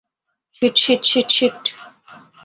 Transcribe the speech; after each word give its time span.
Sheet, 0.53 0.75
shit, 0.77 1.01
shit, 1.05 1.29
sheet. 1.31 1.61